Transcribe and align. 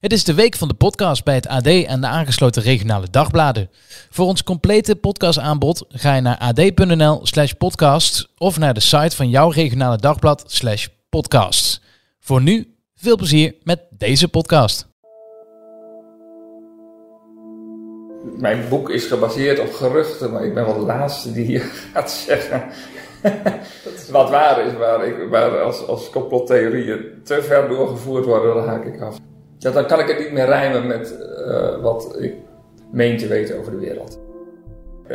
Het 0.00 0.12
is 0.12 0.24
de 0.24 0.34
week 0.34 0.56
van 0.56 0.68
de 0.68 0.74
podcast 0.74 1.24
bij 1.24 1.34
het 1.34 1.46
AD 1.46 1.66
en 1.66 2.00
de 2.00 2.06
aangesloten 2.06 2.62
regionale 2.62 3.06
dagbladen. 3.10 3.70
Voor 4.10 4.26
ons 4.26 4.44
complete 4.44 4.96
podcastaanbod 4.96 5.84
ga 5.88 6.14
je 6.14 6.20
naar 6.20 6.38
ad.nl 6.38 7.20
slash 7.22 7.52
podcast 7.52 8.28
of 8.38 8.58
naar 8.58 8.74
de 8.74 8.80
site 8.80 9.16
van 9.16 9.28
jouw 9.28 9.50
regionale 9.50 9.96
dagblad 9.96 10.44
slash 10.46 10.86
podcast. 11.08 11.80
Voor 12.20 12.42
nu, 12.42 12.74
veel 12.94 13.16
plezier 13.16 13.54
met 13.62 13.80
deze 13.90 14.28
podcast. 14.28 14.88
Mijn 18.36 18.68
boek 18.68 18.90
is 18.90 19.04
gebaseerd 19.04 19.58
op 19.58 19.72
geruchten, 19.72 20.32
maar 20.32 20.44
ik 20.44 20.54
ben 20.54 20.64
wel 20.64 20.74
de 20.74 20.80
laatste 20.80 21.32
die 21.32 21.44
hier 21.44 21.60
gaat 21.92 22.10
zeggen 22.10 22.70
wat 24.10 24.30
waar 24.30 24.66
is, 24.66 24.72
waar, 24.72 25.06
ik, 25.06 25.14
waar 25.30 25.60
als, 25.60 25.86
als 25.86 26.10
complottheorieën 26.10 27.20
te 27.24 27.42
ver 27.42 27.68
doorgevoerd 27.68 28.24
worden, 28.24 28.54
dan 28.54 28.68
haak 28.68 28.84
ik 28.84 29.00
af. 29.00 29.18
Ja, 29.58 29.70
dan 29.70 29.86
kan 29.86 30.00
ik 30.00 30.08
het 30.08 30.18
niet 30.18 30.32
meer 30.32 30.46
rijmen 30.46 30.86
met 30.86 31.14
uh, 31.46 31.82
wat 31.82 32.16
ik 32.18 32.34
meen 32.92 33.16
te 33.16 33.26
weten 33.26 33.58
over 33.58 33.72
de 33.72 33.78
wereld. 33.78 34.18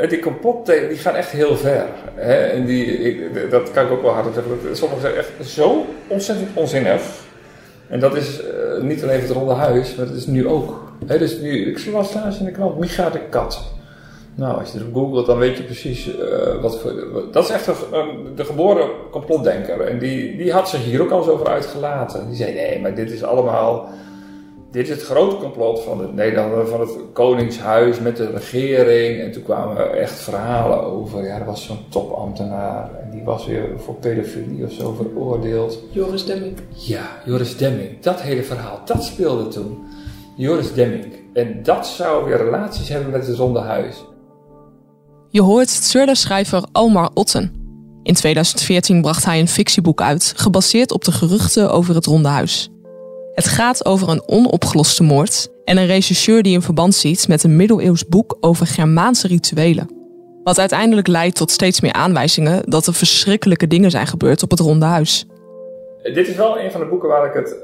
Die 0.09 0.19
complottheorieën 0.19 0.97
gaan 0.97 1.15
echt 1.15 1.29
heel 1.29 1.57
ver. 1.57 1.85
Hè? 2.15 2.33
En 2.33 2.65
die, 2.65 2.85
ik, 2.85 3.49
dat 3.51 3.71
kan 3.71 3.85
ik 3.85 3.91
ook 3.91 4.01
wel 4.01 4.11
hard 4.11 4.33
zeggen. 4.33 4.77
Sommigen 4.77 5.01
zijn 5.01 5.15
echt 5.15 5.31
zo 5.41 5.85
ontzettend 6.07 6.49
onzinnig. 6.53 7.01
En 7.87 7.99
dat 7.99 8.15
is 8.15 8.41
niet 8.81 9.03
alleen 9.03 9.21
het 9.21 9.29
Ronde 9.29 9.53
Huis, 9.53 9.95
maar 9.95 10.05
dat 10.05 10.15
is 10.15 10.25
nu 10.25 10.47
ook. 10.47 10.91
Hè? 11.05 11.17
Dus 11.17 11.39
nu, 11.39 11.69
ik 11.69 11.85
las 11.91 12.13
laatst 12.13 12.39
in 12.39 12.45
de 12.45 12.51
krant, 12.51 12.79
Micha 12.79 13.09
de 13.09 13.19
Kat. 13.29 13.74
Nou, 14.35 14.59
als 14.59 14.71
je 14.71 14.79
erop 14.79 14.93
googelt, 14.93 15.25
dan 15.25 15.37
weet 15.37 15.57
je 15.57 15.63
precies 15.63 16.07
uh, 16.07 16.61
wat 16.61 16.79
voor. 16.79 16.93
Dat 17.31 17.43
is 17.43 17.49
echt 17.49 17.67
een, 17.67 18.35
de 18.35 18.45
geboren 18.45 18.89
complotdenker. 19.11 19.81
En 19.81 19.99
die, 19.99 20.37
die 20.37 20.51
had 20.51 20.69
zich 20.69 20.83
hier 20.83 21.01
ook 21.01 21.11
al 21.11 21.17
eens 21.17 21.27
over 21.27 21.47
uitgelaten. 21.47 22.27
Die 22.27 22.35
zei: 22.35 22.53
nee, 22.53 22.81
maar 22.81 22.95
dit 22.95 23.11
is 23.11 23.23
allemaal 23.23 23.89
dit 24.75 24.89
is 24.89 24.89
het 24.89 25.03
grote 25.03 25.35
complot 25.35 25.83
van 25.83 25.99
het 25.99 26.13
Nederland, 26.13 26.69
van 26.69 26.79
het 26.79 26.89
Koningshuis 27.13 27.99
met 27.99 28.17
de 28.17 28.29
regering. 28.29 29.19
En 29.19 29.31
toen 29.31 29.43
kwamen 29.43 29.77
er 29.77 29.89
echt 29.89 30.19
verhalen 30.19 30.81
over. 30.81 31.23
Ja, 31.23 31.39
er 31.39 31.45
was 31.45 31.65
zo'n 31.65 31.85
topambtenaar 31.89 32.89
en 33.03 33.09
die 33.11 33.23
was 33.23 33.45
weer 33.45 33.69
voor 33.77 33.95
pedofilie 33.95 34.65
of 34.65 34.71
zo 34.71 34.93
veroordeeld. 34.93 35.79
Joris 35.91 36.25
Demming. 36.25 36.57
Ja, 36.69 37.07
Joris 37.25 37.57
Demming. 37.57 37.99
Dat 37.99 38.21
hele 38.21 38.43
verhaal, 38.43 38.79
dat 38.85 39.03
speelde 39.03 39.47
toen. 39.47 39.83
Joris 40.35 40.73
Demming. 40.73 41.05
En 41.33 41.63
dat 41.63 41.87
zou 41.87 42.25
weer 42.25 42.37
relaties 42.37 42.89
hebben 42.89 43.11
met 43.11 43.27
het 43.27 43.35
Ronde 43.35 43.59
Huis. 43.59 44.03
Je 45.35 45.41
hoort 45.41 45.89
Thriller-schrijver 45.89 46.63
Omar 46.71 47.09
Otten. 47.13 47.53
In 48.03 48.13
2014 48.13 49.01
bracht 49.01 49.25
hij 49.25 49.39
een 49.39 49.47
fictieboek 49.47 50.01
uit, 50.01 50.33
gebaseerd 50.35 50.91
op 50.91 51.03
de 51.03 51.11
geruchten 51.11 51.71
over 51.71 51.95
het 51.95 52.05
Ronde 52.05 52.27
Huis. 52.27 52.69
Het 53.33 53.47
gaat 53.47 53.85
over 53.85 54.09
een 54.09 54.27
onopgeloste 54.27 55.03
moord 55.03 55.51
en 55.65 55.77
een 55.77 55.85
rechercheur 55.85 56.43
die 56.43 56.55
een 56.55 56.61
verband 56.61 56.95
ziet 56.95 57.27
met 57.27 57.43
een 57.43 57.55
middeleeuws 57.55 58.07
boek 58.07 58.37
over 58.39 58.67
Germaanse 58.67 59.27
rituelen. 59.27 59.89
Wat 60.43 60.59
uiteindelijk 60.59 61.07
leidt 61.07 61.35
tot 61.35 61.51
steeds 61.51 61.81
meer 61.81 61.93
aanwijzingen 61.93 62.69
dat 62.69 62.87
er 62.87 62.93
verschrikkelijke 62.93 63.67
dingen 63.67 63.91
zijn 63.91 64.07
gebeurd 64.07 64.43
op 64.43 64.51
het 64.51 64.59
Ronde 64.59 64.85
Huis. 64.85 65.25
Dit 66.03 66.27
is 66.27 66.35
wel 66.35 66.59
een 66.59 66.71
van 66.71 66.79
de 66.79 66.87
boeken 66.87 67.09
waar 67.09 67.25
ik 67.25 67.33
het, 67.33 67.55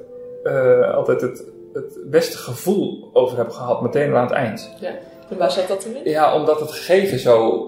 uh, 0.44 0.94
altijd 0.94 1.22
het, 1.22 1.44
het 1.73 1.97
beste 2.09 2.38
gevoel 2.38 3.09
over 3.14 3.38
heb 3.38 3.49
gehad, 3.49 3.81
meteen 3.81 4.16
aan 4.16 4.23
het 4.23 4.33
eind. 4.33 4.72
Ja, 4.80 4.92
waar 5.38 5.52
zat 5.52 5.68
dat 5.68 5.86
in? 5.86 6.12
Ja, 6.12 6.36
omdat 6.36 6.60
het 6.60 6.72
gegeven 6.72 7.20
zo, 7.20 7.68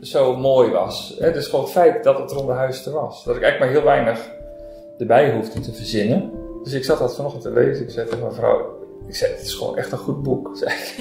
zo 0.00 0.36
mooi 0.36 0.70
was. 0.70 1.16
Het 1.18 1.36
is 1.36 1.46
gewoon 1.46 1.64
het 1.64 1.72
feit 1.74 2.04
dat 2.04 2.18
het 2.18 2.32
Ronde 2.32 2.52
Huis 2.52 2.86
er 2.86 2.92
was. 2.92 3.24
Dat 3.24 3.36
ik 3.36 3.42
eigenlijk 3.42 3.72
maar 3.72 3.82
heel 3.82 3.92
weinig 3.94 4.30
erbij 4.98 5.32
hoefde 5.32 5.60
te 5.60 5.72
verzinnen. 5.72 6.30
Dus 6.62 6.72
ik 6.72 6.84
zat 6.84 6.98
dat 6.98 7.14
vanochtend 7.14 7.42
te 7.42 7.50
lezen. 7.50 7.84
Ik 7.84 7.90
zei 7.90 8.06
tegen 8.06 8.20
mijn 8.22 8.34
vrouw, 8.34 8.80
ik 9.08 9.14
zei, 9.14 9.32
het 9.32 9.42
is 9.42 9.54
gewoon 9.54 9.76
echt 9.76 9.92
een 9.92 9.98
goed 9.98 10.22
boek. 10.22 10.50
Ik. 10.60 10.94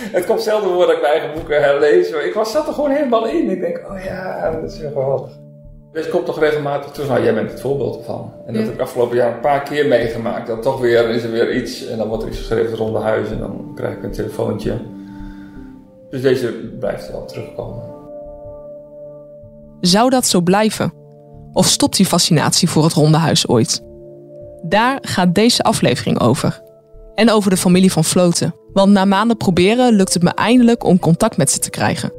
het, 0.12 0.26
komt 0.26 0.42
zelden 0.42 0.70
voor 0.70 0.86
dat 0.86 0.94
ik 0.94 1.00
mijn 1.00 1.12
eigen 1.12 1.34
boeken 1.34 1.62
herlees. 1.62 2.10
Maar 2.10 2.24
ik 2.24 2.34
was, 2.34 2.52
zat 2.52 2.66
er 2.66 2.72
gewoon 2.74 2.90
helemaal 2.90 3.26
in. 3.26 3.50
Ik 3.50 3.60
denk, 3.60 3.76
oh 3.90 4.04
ja, 4.04 4.50
dat 4.50 4.70
is 4.70 4.78
weer 4.78 4.88
geweldig. 4.88 5.30
Dus 5.92 6.04
ik 6.04 6.10
kom 6.10 6.24
toch 6.24 6.38
regelmatig 6.38 6.90
terug. 6.90 7.08
Nou, 7.08 7.22
jij 7.22 7.34
bent 7.34 7.50
het 7.50 7.60
voorbeeld 7.60 7.96
ervan. 7.96 8.32
En 8.46 8.54
dat 8.54 8.62
heb 8.62 8.72
ik 8.74 8.80
afgelopen 8.80 9.16
jaar 9.16 9.34
een 9.34 9.40
paar 9.40 9.62
keer 9.62 9.86
meegemaakt. 9.86 10.46
Dan 10.46 10.60
toch 10.60 10.80
weer 10.80 11.08
is 11.08 11.22
er 11.22 11.30
weer 11.30 11.54
iets. 11.54 11.86
En 11.86 11.98
dan 11.98 12.08
wordt 12.08 12.22
er 12.22 12.28
iets 12.28 12.38
geschreven 12.38 12.76
rond 12.76 12.92
de 12.92 13.00
huis. 13.00 13.30
En 13.30 13.38
dan 13.38 13.72
krijg 13.74 13.96
ik 13.96 14.02
een 14.02 14.10
telefoontje. 14.10 14.78
Dus 16.10 16.22
deze 16.22 16.52
blijft 16.78 17.10
wel 17.10 17.24
terugkomen. 17.24 17.82
Zou 19.80 20.10
dat 20.10 20.26
zo 20.26 20.40
blijven? 20.40 20.92
Of 21.52 21.66
stopt 21.66 21.96
die 21.96 22.06
fascinatie 22.06 22.68
voor 22.68 22.84
het 22.84 22.92
ronde 22.92 23.18
huis 23.18 23.48
ooit? 23.48 23.82
Daar 24.62 24.98
gaat 25.00 25.34
deze 25.34 25.62
aflevering 25.62 26.20
over. 26.20 26.62
En 27.14 27.30
over 27.30 27.50
de 27.50 27.56
familie 27.56 27.92
van 27.92 28.04
Floten. 28.04 28.54
Want 28.72 28.92
na 28.92 29.04
maanden 29.04 29.36
proberen 29.36 29.92
lukt 29.94 30.14
het 30.14 30.22
me 30.22 30.30
eindelijk 30.30 30.84
om 30.84 30.98
contact 30.98 31.36
met 31.36 31.50
ze 31.50 31.58
te 31.58 31.70
krijgen. 31.70 32.12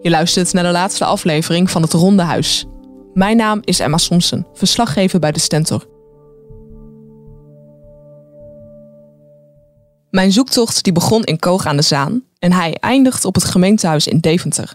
Je 0.00 0.10
luistert 0.10 0.52
naar 0.52 0.64
de 0.64 0.70
laatste 0.70 1.04
aflevering 1.04 1.70
van 1.70 1.82
Het 1.82 1.92
Ronde 1.92 2.22
Huis. 2.22 2.66
Mijn 3.14 3.36
naam 3.36 3.60
is 3.64 3.80
Emma 3.80 3.96
Somsen, 3.96 4.46
verslaggever 4.54 5.18
bij 5.18 5.32
de 5.32 5.40
Stentor. 5.40 5.86
Mijn 10.10 10.32
zoektocht 10.32 10.82
die 10.84 10.92
begon 10.92 11.24
in 11.24 11.38
Koog 11.38 11.66
aan 11.66 11.76
de 11.76 11.82
Zaan 11.82 12.24
en 12.38 12.52
hij 12.52 12.76
eindigt 12.80 13.24
op 13.24 13.34
het 13.34 13.44
gemeentehuis 13.44 14.06
in 14.06 14.18
Deventer. 14.18 14.74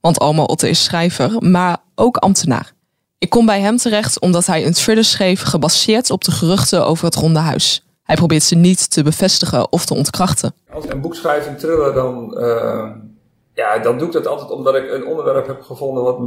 Want 0.00 0.18
Alma 0.18 0.42
Otte 0.42 0.68
is 0.68 0.84
schrijver, 0.84 1.36
maar 1.40 1.76
ook 1.94 2.16
ambtenaar. 2.16 2.72
Ik 3.18 3.30
kom 3.30 3.46
bij 3.46 3.60
hem 3.60 3.76
terecht 3.76 4.20
omdat 4.20 4.46
hij 4.46 4.66
een 4.66 4.72
thriller 4.72 5.04
schreef 5.04 5.42
gebaseerd 5.42 6.10
op 6.10 6.24
de 6.24 6.30
geruchten 6.30 6.86
over 6.86 7.04
het 7.04 7.14
Ronde 7.14 7.38
Huis. 7.38 7.84
Hij 8.02 8.16
probeert 8.16 8.42
ze 8.42 8.54
niet 8.54 8.90
te 8.90 9.02
bevestigen 9.02 9.72
of 9.72 9.84
te 9.84 9.94
ontkrachten. 9.94 10.54
Als 10.72 10.84
een 10.88 11.00
boek 11.00 11.14
schrijf, 11.14 11.46
een 11.46 11.56
thriller, 11.56 11.94
dan, 11.94 12.34
uh, 12.38 12.90
ja, 13.58 13.78
dan 13.78 13.98
doe 13.98 14.06
ik 14.06 14.12
dat 14.12 14.26
altijd 14.26 14.50
omdat 14.50 14.74
ik 14.74 14.90
een 14.90 15.06
onderwerp 15.06 15.46
heb 15.46 15.62
gevonden 15.62 16.02
wat 16.02 16.18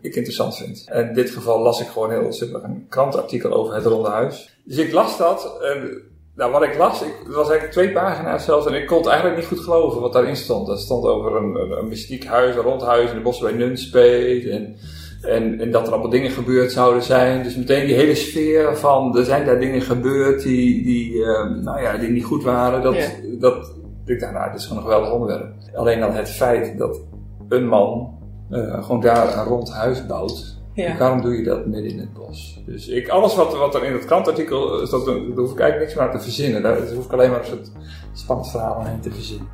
ik 0.00 0.14
interessant 0.14 0.56
vind. 0.56 0.84
En 0.86 1.08
in 1.08 1.14
dit 1.14 1.30
geval 1.30 1.60
las 1.60 1.80
ik 1.80 1.86
gewoon 1.86 2.10
heel 2.10 2.32
simpel 2.32 2.64
een 2.64 2.86
krantartikel 2.88 3.52
over 3.52 3.74
het 3.74 3.84
Ronde 3.84 4.08
Huis. 4.08 4.60
Dus 4.64 4.76
ik 4.76 4.92
las 4.92 5.16
dat. 5.16 5.58
En, 5.62 6.02
nou, 6.34 6.52
wat 6.52 6.62
ik 6.62 6.76
las, 6.76 7.02
ik, 7.02 7.14
het 7.24 7.34
was 7.34 7.50
eigenlijk 7.50 7.72
twee 7.72 7.92
pagina's 7.92 8.44
zelfs. 8.44 8.66
En 8.66 8.74
ik 8.74 8.86
kon 8.86 8.98
het 8.98 9.06
eigenlijk 9.06 9.40
niet 9.40 9.48
goed 9.48 9.60
geloven 9.60 10.00
wat 10.00 10.12
daarin 10.12 10.36
stond. 10.36 10.66
Dat 10.66 10.80
stond 10.80 11.04
over 11.04 11.36
een, 11.36 11.54
een, 11.54 11.70
een 11.70 11.88
mystiek 11.88 12.24
huis, 12.24 12.54
een 12.54 12.62
rondhuis 12.62 13.10
in 13.10 13.16
de 13.16 13.22
bossen 13.22 13.46
bij 13.46 13.56
Nunspeet. 13.56 14.46
En 14.46 14.76
en, 15.22 15.60
en, 15.60 15.70
dat 15.70 15.86
er 15.86 15.92
allemaal 15.92 16.10
dingen 16.10 16.30
gebeurd 16.30 16.72
zouden 16.72 17.02
zijn. 17.02 17.42
Dus 17.42 17.56
meteen 17.56 17.86
die 17.86 17.94
hele 17.94 18.14
sfeer 18.14 18.76
van 18.76 19.18
er 19.18 19.24
zijn 19.24 19.46
daar 19.46 19.60
dingen 19.60 19.82
gebeurd 19.82 20.42
die, 20.42 20.84
die, 20.84 21.12
uh, 21.12 21.50
nou 21.62 21.82
ja, 21.82 21.96
die 21.96 22.08
niet 22.08 22.24
goed 22.24 22.42
waren. 22.42 22.82
Dat, 22.82 22.94
ja. 22.94 23.08
dat, 23.38 23.72
ik 24.08 24.20
dacht, 24.20 24.32
nou, 24.32 24.50
dit 24.50 24.60
is 24.60 24.66
gewoon 24.66 24.82
een 24.82 24.88
geweldig 24.88 25.12
onderwerp. 25.12 25.52
Alleen 25.74 26.02
al 26.02 26.12
het 26.12 26.30
feit 26.30 26.78
dat 26.78 27.00
een 27.48 27.68
man 27.68 28.18
uh, 28.50 28.84
gewoon 28.84 29.00
daar 29.00 29.38
een 29.38 29.44
rond 29.44 29.72
huis 29.72 30.06
bouwt. 30.06 30.56
Ja. 30.74 30.96
Waarom 30.96 31.20
doe 31.20 31.36
je 31.36 31.44
dat 31.44 31.66
midden 31.66 31.90
in 31.90 31.98
het 31.98 32.12
bos? 32.12 32.62
Dus 32.66 32.88
ik, 32.88 33.08
alles 33.08 33.34
wat, 33.34 33.56
wat 33.56 33.74
er 33.74 33.84
in 33.84 33.92
het 33.92 34.04
krantartikel 34.04 34.86
staat, 34.86 35.04
daar 35.04 35.14
hoef 35.14 35.52
ik 35.52 35.58
eigenlijk 35.58 35.78
niks 35.78 35.94
meer 35.94 36.04
aan 36.04 36.18
te 36.18 36.20
verzinnen. 36.20 36.62
Daar 36.62 36.78
hoef 36.94 37.04
ik 37.04 37.12
alleen 37.12 37.30
maar 37.30 37.40
een 37.40 37.46
soort 37.46 37.70
spannend 38.12 38.50
verhaal 38.50 38.80
aan 38.80 39.00
te 39.00 39.10
verzinnen 39.10 39.48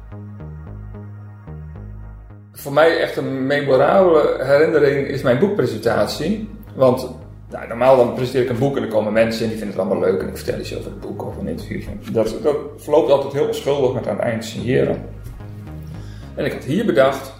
voor 2.65 2.73
mij 2.73 3.01
echt 3.01 3.17
een 3.17 3.47
memorabele 3.47 4.45
herinnering 4.45 5.07
is 5.07 5.23
mijn 5.23 5.39
boekpresentatie. 5.39 6.49
Want 6.75 7.09
nou, 7.55 7.69
normaal 7.69 7.97
dan 7.97 8.15
presenteer 8.15 8.43
ik 8.43 8.49
een 8.49 8.59
boek 8.59 8.77
en 8.77 8.83
dan 8.83 8.91
komen 8.91 9.13
mensen 9.13 9.43
en 9.43 9.49
die 9.49 9.59
vinden 9.59 9.77
het 9.77 9.87
allemaal 9.87 10.11
leuk 10.11 10.21
en 10.21 10.29
ik 10.29 10.37
vertel 10.37 10.59
iets 10.59 10.77
over 10.77 10.91
het 10.91 11.01
boek 11.01 11.27
of 11.27 11.37
een 11.37 11.49
interview. 11.49 11.83
Dat, 12.13 12.37
dat 12.43 12.57
verloopt 12.77 13.11
altijd 13.11 13.33
heel 13.33 13.47
onschuldig 13.47 13.95
met 13.95 14.09
aan 14.09 14.17
het 14.17 14.25
eind 14.25 14.45
signeren. 14.45 15.03
En 16.35 16.45
ik 16.45 16.53
had 16.53 16.65
hier 16.65 16.87
bedacht, 16.87 17.33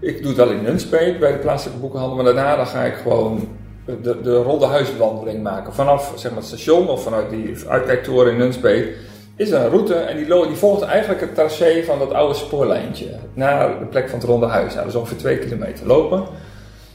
ik 0.00 0.18
doe 0.18 0.26
het 0.26 0.36
wel 0.36 0.50
in 0.50 0.62
Nunspeet 0.62 1.18
bij 1.18 1.32
de 1.32 1.38
plaatselijke 1.38 1.80
boekenhandel, 1.80 2.16
maar 2.16 2.34
daarna 2.34 2.56
dan 2.56 2.66
ga 2.66 2.84
ik 2.84 2.94
gewoon 2.94 3.48
de, 3.84 4.20
de 4.22 4.36
ronde 4.36 4.66
huiswandeling 4.66 5.42
maken. 5.42 5.74
Vanaf 5.74 6.12
zeg 6.16 6.30
maar, 6.30 6.40
het 6.40 6.48
station 6.48 6.88
of 6.88 7.02
vanuit 7.02 7.30
die 7.30 7.54
uitkijktoren 7.68 8.32
in 8.32 8.38
Nunspeet 8.38 8.96
is 9.36 9.50
er 9.50 9.60
een 9.60 9.70
route 9.70 9.94
en 9.94 10.16
die, 10.16 10.26
die 10.26 10.56
volgt 10.56 10.82
eigenlijk 10.82 11.20
het 11.20 11.34
tracé 11.34 11.84
van 11.84 11.98
dat 11.98 12.12
oude 12.12 12.34
spoorlijntje 12.34 13.06
naar 13.34 13.78
de 13.78 13.84
plek 13.84 14.08
van 14.08 14.18
het 14.18 14.28
Ronde 14.28 14.46
Huis. 14.46 14.72
Nou, 14.72 14.84
dat 14.84 14.94
is 14.94 15.00
ongeveer 15.00 15.18
twee 15.18 15.38
kilometer 15.38 15.86
lopen. 15.86 16.24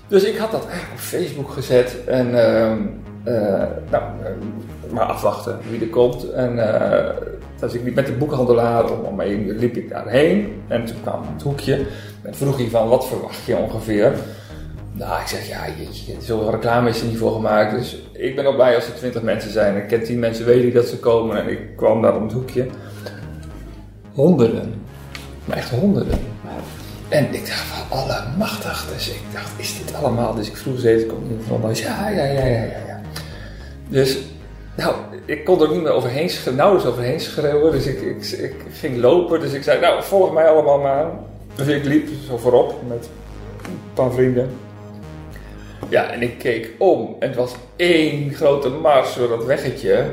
Dus 0.07 0.23
ik 0.23 0.37
had 0.37 0.51
dat 0.51 0.67
eigenlijk 0.67 0.93
op 0.93 0.99
Facebook 0.99 1.49
gezet 1.49 2.05
en 2.05 2.27
uh, 2.27 2.71
uh, 3.33 3.63
nou, 3.91 4.03
maar 4.91 5.05
afwachten 5.05 5.59
wie 5.69 5.81
er 5.81 5.87
komt. 5.87 6.31
En 6.31 6.55
uh, 6.55 7.09
als 7.61 7.73
ik 7.73 7.95
met 7.95 8.05
de 8.05 8.11
boekhandelaar 8.11 8.91
om 8.91 9.15
me 9.15 9.53
liep 9.57 9.75
ik 9.75 9.89
daarheen 9.89 10.61
en 10.67 10.85
toen 10.85 11.01
kwam 11.01 11.21
het 11.33 11.41
hoekje 11.41 11.85
en 12.21 12.35
vroeg 12.35 12.57
hij 12.57 12.67
van 12.67 12.89
wat 12.89 13.07
verwacht 13.07 13.45
je 13.45 13.57
ongeveer. 13.57 14.13
Nou, 14.91 15.21
ik 15.21 15.27
zeg, 15.27 15.47
ja, 15.47 15.61
jeetje, 15.77 16.13
zoveel 16.19 16.51
reclame 16.51 16.89
is 16.89 17.01
er 17.01 17.07
niet 17.07 17.17
voor 17.17 17.31
gemaakt. 17.31 17.75
Dus 17.75 18.03
ik 18.13 18.35
ben 18.35 18.45
ook 18.45 18.57
bij 18.57 18.75
als 18.75 18.87
er 18.87 18.93
twintig 18.93 19.21
mensen 19.21 19.51
zijn. 19.51 19.77
Ik 19.77 19.87
ken 19.87 20.03
tien 20.03 20.19
mensen, 20.19 20.45
weet 20.45 20.63
ik 20.63 20.73
dat 20.73 20.87
ze 20.87 20.99
komen. 20.99 21.37
En 21.37 21.49
ik 21.49 21.59
kwam 21.75 22.01
daar 22.01 22.15
om 22.15 22.23
het 22.23 22.33
hoekje. 22.33 22.65
Honderden. 24.13 24.73
Maar 25.45 25.57
echt 25.57 25.69
honderden. 25.69 26.34
En 27.09 27.33
ik 27.33 27.45
dacht 27.45 27.59
van, 27.59 27.97
allemachtig. 27.97 28.87
Dus 28.93 29.09
ik 29.09 29.21
dacht, 29.33 29.51
is 29.57 29.77
dit 29.77 29.95
allemaal? 29.95 30.35
Dus 30.35 30.47
ik 30.47 30.57
vroeg 30.57 30.79
ze 30.79 30.89
even, 30.89 31.07
kom 31.07 31.23
je 31.27 31.43
van 31.47 31.61
huis? 31.61 31.81
Ja, 31.81 32.09
ja, 32.09 32.23
ja, 32.23 32.45
ja, 32.45 32.63
ja. 32.63 33.01
Dus, 33.87 34.17
nou, 34.75 34.95
ik 35.25 35.45
kon 35.45 35.61
er 35.61 35.69
niet 35.69 35.81
meer 35.81 35.91
overheen, 35.91 36.29
nauwelijks 36.55 36.89
overheen 36.89 37.19
schreeuwen. 37.19 37.71
Dus 37.71 37.85
ik, 37.85 38.01
ik, 38.01 38.25
ik 38.25 38.55
ging 38.71 38.97
lopen. 38.97 39.39
Dus 39.39 39.53
ik 39.53 39.63
zei, 39.63 39.79
nou, 39.79 40.03
volg 40.03 40.33
mij 40.33 40.47
allemaal 40.47 40.79
maar. 40.79 41.05
Dus 41.55 41.67
ik 41.67 41.83
liep 41.83 42.07
zo 42.27 42.37
voorop 42.37 42.75
met 42.87 43.09
een 43.65 43.79
paar 43.93 44.11
vrienden. 44.11 44.49
Ja, 45.89 46.11
en 46.11 46.21
ik 46.21 46.37
keek 46.37 46.71
om 46.77 47.15
en 47.19 47.27
het 47.27 47.37
was 47.37 47.55
één 47.75 48.33
grote 48.33 48.69
mars 48.69 49.15
door 49.15 49.27
dat 49.27 49.45
weggetje. 49.45 50.05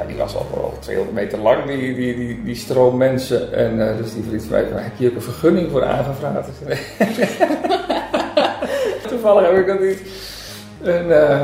Nou, 0.00 0.12
die 0.12 0.20
was 0.20 0.34
al 0.34 0.46
wel 0.54 0.76
200 0.78 1.16
meter 1.16 1.38
lang, 1.38 1.66
die, 1.66 1.94
die, 1.94 2.16
die, 2.16 2.42
die 2.44 2.54
stroom 2.54 2.96
mensen. 2.96 3.52
En 3.52 3.78
uh, 3.78 3.96
dus 3.96 4.14
die 4.14 4.22
vriend 4.22 4.42
van 4.42 4.72
mij 4.72 4.82
heb 4.82 4.92
je 4.96 5.08
ook 5.08 5.14
een 5.14 5.22
vergunning 5.22 5.70
voor 5.70 5.84
aangevraagd? 5.84 6.48
Toevallig 9.08 9.50
heb 9.50 9.58
ik 9.58 9.66
dat 9.66 9.80
niet. 9.80 10.02
En, 10.82 11.06
uh, 11.06 11.42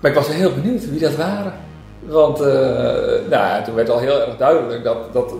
maar 0.00 0.10
ik 0.10 0.16
was 0.16 0.28
heel 0.28 0.54
benieuwd 0.54 0.90
wie 0.90 1.00
dat 1.00 1.16
waren. 1.16 1.52
Want 2.00 2.40
uh, 2.40 2.46
nou, 3.30 3.64
toen 3.64 3.74
werd 3.74 3.90
al 3.90 3.98
heel 3.98 4.26
erg 4.26 4.36
duidelijk 4.36 4.84
dat, 4.84 5.12
dat 5.12 5.34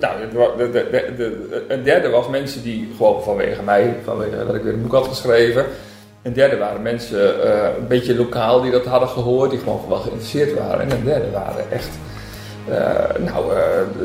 nou, 0.00 0.18
de, 0.56 0.70
de, 0.70 1.12
de, 1.16 1.64
een 1.68 1.82
derde 1.82 2.08
was 2.08 2.28
mensen 2.28 2.62
die 2.62 2.92
gewoon 2.96 3.22
vanwege 3.22 3.62
mij, 3.62 3.96
vanwege 4.04 4.46
dat 4.46 4.54
ik 4.54 4.62
weer 4.62 4.72
een 4.72 4.82
boek 4.82 4.92
had 4.92 5.06
geschreven. 5.06 5.66
Een 6.22 6.32
derde 6.32 6.56
waren 6.56 6.82
mensen 6.82 7.36
uh, 7.44 7.68
een 7.78 7.86
beetje 7.88 8.16
lokaal 8.16 8.60
die 8.60 8.70
dat 8.70 8.84
hadden 8.84 9.08
gehoord, 9.08 9.50
die 9.50 9.58
gewoon 9.58 9.80
wel 9.88 9.98
geïnteresseerd 9.98 10.58
waren. 10.58 10.80
En 10.80 10.90
een 10.90 11.04
derde 11.04 11.30
waren 11.30 11.70
echt 11.70 11.88
uh, 12.68 13.24
nou, 13.24 13.44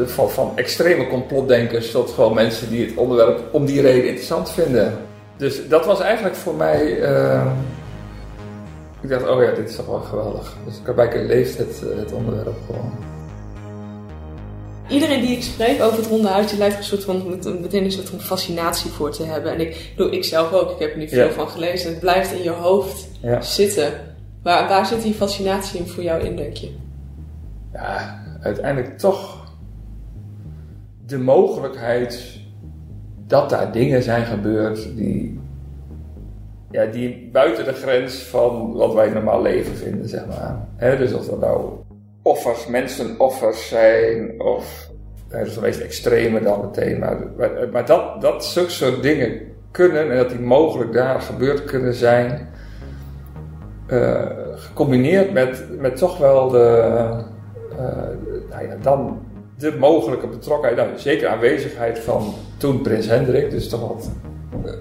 van, 0.05 0.29
van 0.29 0.51
extreme 0.55 1.07
complotdenkers 1.07 1.91
tot 1.91 2.11
gewoon 2.11 2.33
mensen 2.33 2.69
die 2.69 2.85
het 2.85 2.95
onderwerp 2.95 3.39
om 3.51 3.65
die 3.65 3.81
reden 3.81 4.07
interessant 4.07 4.51
vinden. 4.51 4.97
Dus 5.37 5.67
dat 5.67 5.85
was 5.85 6.01
eigenlijk 6.01 6.35
voor 6.35 6.55
mij 6.55 6.99
ik 9.05 9.11
dacht, 9.11 9.27
oh 9.27 9.43
ja, 9.43 9.51
dit 9.51 9.69
is 9.69 9.75
toch 9.75 9.85
wel 9.85 9.99
geweldig. 9.99 10.57
Dus 10.65 10.81
Kabijker 10.83 11.23
leeft 11.23 11.57
het, 11.57 11.83
eh, 11.83 11.97
het 11.97 12.11
onderwerp 12.11 12.57
gewoon. 12.65 12.91
Iedereen 14.87 15.21
die 15.21 15.35
ik 15.35 15.43
spreek 15.43 15.81
over 15.81 15.97
het 15.97 16.07
ronde 16.07 16.27
huisje 16.27 16.57
lijkt 16.57 16.77
een 16.77 16.83
soort 16.83 17.03
van, 17.03 17.39
meteen 17.61 17.83
een 17.83 17.91
soort 17.91 18.09
van 18.09 18.19
fascinatie 18.19 18.91
voor 18.91 19.11
te 19.11 19.23
hebben. 19.23 19.51
En 19.51 19.59
ik 19.59 19.91
doe 19.95 20.11
ik 20.11 20.23
zelf 20.23 20.53
ook, 20.53 20.71
ik 20.71 20.79
heb 20.79 20.91
er 20.91 20.97
nu 20.97 21.07
veel 21.07 21.31
van 21.31 21.49
gelezen. 21.49 21.89
Het 21.89 21.99
blijft 21.99 22.31
in 22.31 22.43
je 22.43 22.49
hoofd 22.49 23.09
zitten. 23.39 23.93
Waar, 24.43 24.67
waar 24.67 24.85
zit 24.85 25.01
die 25.01 25.13
fascinatie 25.13 25.79
in 25.79 25.87
voor 25.87 26.03
jou 26.03 26.23
in, 26.23 26.35
denk 26.35 26.55
je? 26.55 26.71
Ja, 27.73 28.23
uiteindelijk 28.41 28.97
toch 28.97 29.53
de 31.05 31.17
mogelijkheid 31.17 32.39
dat 33.27 33.49
daar 33.49 33.71
dingen 33.71 34.03
zijn 34.03 34.25
gebeurd 34.25 34.95
die 34.95 35.39
ja, 36.71 36.85
die 36.85 37.29
buiten 37.31 37.65
de 37.65 37.73
grens 37.73 38.15
van 38.15 38.73
wat 38.73 38.93
wij 38.93 39.09
normaal 39.09 39.41
leven 39.41 39.75
vinden, 39.75 40.09
zeg 40.09 40.25
maar. 40.27 40.67
dus 40.97 41.13
of 41.13 41.25
dat 41.25 41.39
nou 41.39 41.71
offers, 42.25 42.67
mensenoffers 42.67 43.67
zijn, 43.67 44.41
of 44.41 44.89
dat 45.27 45.47
is 45.47 45.53
de 45.53 45.61
meest 45.61 45.79
extreme 45.79 46.41
dan 46.41 46.61
meteen. 46.61 46.99
Maar, 46.99 47.17
maar, 47.71 47.85
dat, 47.85 48.21
dat 48.21 48.45
zulke 48.45 48.69
soort 48.69 49.03
dingen 49.03 49.41
kunnen 49.71 50.11
en 50.11 50.17
dat 50.17 50.29
die 50.29 50.39
mogelijk 50.39 50.93
daar 50.93 51.21
gebeurd 51.21 51.63
kunnen 51.63 51.93
zijn, 51.93 52.49
uh, 53.87 54.25
gecombineerd 54.55 55.33
met, 55.33 55.79
met 55.79 55.95
toch 55.95 56.17
wel 56.17 56.49
de, 56.49 56.83
uh, 57.71 57.79
nou 58.49 58.67
ja, 58.67 58.75
dan 58.81 59.19
de 59.57 59.75
mogelijke 59.79 60.27
betrokkenheid, 60.27 60.87
nou, 60.87 60.99
zeker 60.99 61.27
aanwezigheid 61.27 61.99
van 61.99 62.33
toen 62.57 62.81
prins 62.81 63.07
Hendrik, 63.07 63.49
dus 63.51 63.69
toch 63.69 63.87
wat 63.87 64.09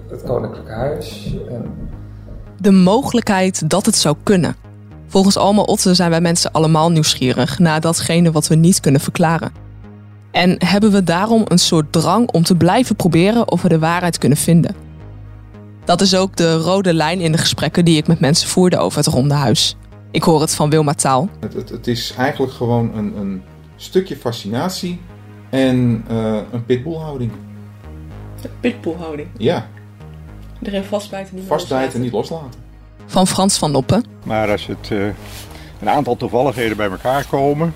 het 0.09 0.23
Koninklijke 0.23 0.71
Huis. 0.71 1.35
En... 1.49 1.89
De 2.57 2.71
mogelijkheid 2.71 3.69
dat 3.69 3.85
het 3.85 3.95
zou 3.95 4.15
kunnen. 4.23 4.64
Volgens 5.07 5.37
Alma 5.37 5.61
Otte 5.61 5.93
zijn 5.93 6.09
wij 6.09 6.21
mensen 6.21 6.51
allemaal 6.51 6.91
nieuwsgierig 6.91 7.59
naar 7.59 7.81
datgene 7.81 8.31
wat 8.31 8.47
we 8.47 8.55
niet 8.55 8.79
kunnen 8.79 9.01
verklaren. 9.01 9.51
En 10.31 10.55
hebben 10.65 10.91
we 10.91 11.03
daarom 11.03 11.43
een 11.47 11.59
soort 11.59 11.91
drang 11.91 12.31
om 12.31 12.43
te 12.43 12.55
blijven 12.55 12.95
proberen 12.95 13.51
of 13.51 13.61
we 13.61 13.69
de 13.69 13.79
waarheid 13.79 14.17
kunnen 14.17 14.37
vinden. 14.37 14.75
Dat 15.85 16.01
is 16.01 16.15
ook 16.15 16.35
de 16.35 16.55
rode 16.55 16.93
lijn 16.93 17.19
in 17.19 17.31
de 17.31 17.37
gesprekken 17.37 17.85
die 17.85 17.97
ik 17.97 18.07
met 18.07 18.19
mensen 18.19 18.47
voerde 18.47 18.77
over 18.77 18.97
het 18.97 19.07
ronde 19.07 19.33
huis. 19.33 19.75
Ik 20.11 20.23
hoor 20.23 20.41
het 20.41 20.55
van 20.55 20.69
Wilma 20.69 20.93
Taal. 20.93 21.29
Het, 21.39 21.53
het, 21.53 21.69
het 21.69 21.87
is 21.87 22.13
eigenlijk 22.17 22.53
gewoon 22.53 22.95
een, 22.95 23.17
een 23.17 23.41
stukje 23.75 24.15
fascinatie 24.15 25.01
en 25.49 26.05
uh, 26.11 26.39
een 26.51 26.65
pitbullhouding. 26.65 27.31
Een 28.41 28.49
pitbullhouding? 28.59 29.27
Ja. 29.37 29.67
Erin 30.61 30.83
vastbijten, 30.83 31.35
niet 31.35 31.45
vastbijten 31.47 31.95
en 31.95 32.01
niet 32.01 32.11
loslaten. 32.11 32.64
Van 33.05 33.27
Frans 33.27 33.59
van 33.59 33.71
Noppen. 33.71 34.03
Maar 34.25 34.51
als 34.51 34.67
het 34.67 34.89
uh, 34.93 35.05
een 35.81 35.89
aantal 35.89 36.15
toevalligheden 36.15 36.77
bij 36.77 36.89
elkaar 36.89 37.25
komen, 37.29 37.73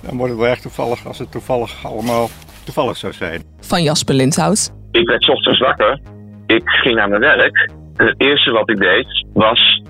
dan 0.00 0.16
wordt 0.16 0.32
het 0.32 0.40
wel 0.40 0.50
echt 0.50 0.62
toevallig 0.62 1.06
als 1.06 1.18
het 1.18 1.30
toevallig 1.30 1.84
allemaal 1.84 2.28
toevallig 2.64 2.96
zou 2.96 3.12
zijn. 3.12 3.42
Van 3.60 3.82
Jasper 3.82 4.14
Lindhout. 4.14 4.72
Ik 4.90 5.08
werd 5.08 5.28
ochtends 5.28 5.58
wakker. 5.58 6.00
Ik 6.46 6.68
ging 6.68 6.94
naar 6.94 7.08
mijn 7.08 7.20
werk. 7.20 7.70
En 7.96 8.06
het 8.06 8.14
eerste 8.18 8.50
wat 8.50 8.70
ik 8.70 8.76
deed 8.76 9.26
was 9.32 9.82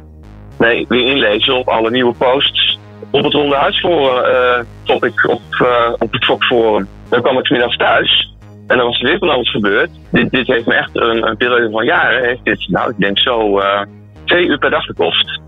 nee, 0.58 0.86
weer 0.88 1.06
inlezen 1.06 1.56
op 1.56 1.68
alle 1.68 1.90
nieuwe 1.90 2.14
posts 2.14 2.78
op 3.10 3.24
het 3.24 3.32
Ronde 3.32 3.56
Huisforum 3.56 4.24
uh, 4.24 4.64
topic 4.82 5.28
op, 5.28 5.42
uh, 5.62 5.92
op 5.98 6.12
het 6.12 6.24
Fox 6.24 6.46
Forum. 6.46 6.88
Dan 7.08 7.22
kwam 7.22 7.38
ik 7.38 7.50
middags 7.50 7.76
thuis 7.76 8.34
en 8.66 8.76
dan 8.76 8.86
was 8.86 9.00
er 9.00 9.08
weer 9.08 9.18
van 9.18 9.28
alles 9.28 9.50
gebeurd. 9.50 9.90
Dit, 10.10 10.30
dit 10.30 10.46
heeft 10.46 10.66
me 10.66 10.74
echt 10.74 10.90
een, 10.92 11.26
een 11.26 11.36
periode 11.36 11.70
van 11.70 11.84
jaren, 11.84 12.24
heeft 12.24 12.44
dit, 12.44 12.68
nou, 12.68 12.90
ik 12.90 12.98
denk 12.98 13.18
zo 13.18 13.58
uh, 13.58 13.80
twee 14.26 14.46
uur 14.46 14.58
per 14.58 14.70
dag 14.70 14.84
gekost. 14.84 15.40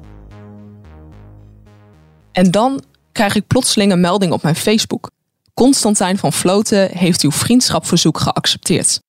En 2.32 2.50
dan 2.50 2.82
krijg 3.12 3.34
ik 3.34 3.46
plotseling 3.46 3.92
een 3.92 4.00
melding 4.00 4.32
op 4.32 4.42
mijn 4.42 4.54
Facebook. 4.54 5.10
Constantijn 5.54 6.18
van 6.18 6.32
Vloten 6.32 6.90
heeft 6.92 7.22
uw 7.22 7.30
vriendschapverzoek 7.30 8.18
geaccepteerd. 8.18 9.00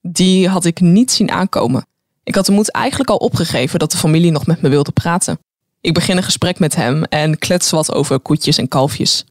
Die 0.00 0.48
had 0.48 0.64
ik 0.64 0.80
niet 0.80 1.10
zien 1.10 1.30
aankomen. 1.30 1.86
Ik 2.24 2.34
had 2.34 2.46
de 2.46 2.52
moed 2.52 2.70
eigenlijk 2.70 3.10
al 3.10 3.16
opgegeven 3.16 3.78
dat 3.78 3.90
de 3.90 3.96
familie 3.96 4.30
nog 4.30 4.46
met 4.46 4.62
me 4.62 4.68
wilde 4.68 4.92
praten. 4.92 5.38
Ik 5.80 5.94
begin 5.94 6.16
een 6.16 6.22
gesprek 6.22 6.58
met 6.58 6.74
hem 6.74 7.04
en 7.04 7.38
klets 7.38 7.70
wat 7.70 7.92
over 7.92 8.20
koetjes 8.20 8.58
en 8.58 8.68
kalfjes. 8.68 9.24